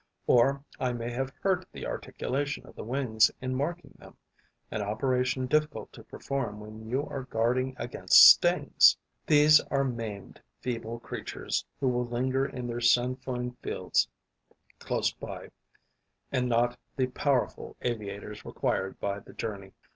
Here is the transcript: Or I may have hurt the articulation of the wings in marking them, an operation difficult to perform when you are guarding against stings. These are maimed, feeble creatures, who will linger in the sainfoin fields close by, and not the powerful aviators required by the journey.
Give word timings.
Or 0.25 0.63
I 0.79 0.93
may 0.93 1.11
have 1.11 1.31
hurt 1.43 1.63
the 1.71 1.85
articulation 1.85 2.65
of 2.65 2.75
the 2.75 2.83
wings 2.83 3.29
in 3.39 3.53
marking 3.53 3.93
them, 3.99 4.17
an 4.71 4.81
operation 4.81 5.45
difficult 5.45 5.93
to 5.93 6.03
perform 6.03 6.59
when 6.59 6.87
you 6.89 7.05
are 7.05 7.25
guarding 7.25 7.75
against 7.77 8.31
stings. 8.31 8.97
These 9.27 9.59
are 9.69 9.83
maimed, 9.83 10.41
feeble 10.59 10.97
creatures, 10.99 11.63
who 11.79 11.87
will 11.87 12.07
linger 12.07 12.47
in 12.47 12.65
the 12.65 12.81
sainfoin 12.81 13.51
fields 13.61 14.07
close 14.79 15.11
by, 15.13 15.49
and 16.31 16.49
not 16.49 16.79
the 16.95 17.05
powerful 17.05 17.75
aviators 17.83 18.43
required 18.43 18.99
by 18.99 19.19
the 19.19 19.33
journey. 19.33 19.71